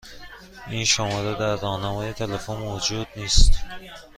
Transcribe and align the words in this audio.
این 0.67 0.85
شماره 0.85 1.35
در 1.39 1.55
راهنمای 1.55 2.13
تلفن 2.13 2.55
موجود 2.57 3.07
نیست. 3.15 3.51